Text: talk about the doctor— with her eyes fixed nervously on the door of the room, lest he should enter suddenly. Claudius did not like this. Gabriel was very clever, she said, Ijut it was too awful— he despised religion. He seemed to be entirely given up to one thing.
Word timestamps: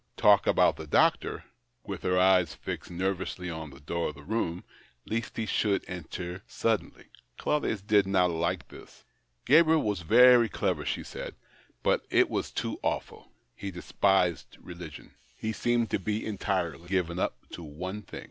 talk 0.17 0.47
about 0.47 0.77
the 0.77 0.87
doctor— 0.87 1.43
with 1.85 2.01
her 2.01 2.17
eyes 2.19 2.55
fixed 2.55 2.89
nervously 2.89 3.51
on 3.51 3.69
the 3.69 3.79
door 3.79 4.09
of 4.09 4.15
the 4.15 4.23
room, 4.23 4.63
lest 5.05 5.37
he 5.37 5.45
should 5.45 5.85
enter 5.87 6.41
suddenly. 6.47 7.05
Claudius 7.37 7.81
did 7.81 8.07
not 8.07 8.31
like 8.31 8.67
this. 8.69 9.03
Gabriel 9.45 9.83
was 9.83 10.01
very 10.01 10.49
clever, 10.49 10.83
she 10.83 11.03
said, 11.03 11.35
Ijut 11.85 12.01
it 12.09 12.31
was 12.31 12.49
too 12.49 12.79
awful— 12.81 13.31
he 13.55 13.69
despised 13.69 14.57
religion. 14.59 15.11
He 15.37 15.53
seemed 15.53 15.91
to 15.91 15.99
be 15.99 16.25
entirely 16.25 16.87
given 16.89 17.19
up 17.19 17.35
to 17.51 17.61
one 17.61 18.01
thing. 18.01 18.19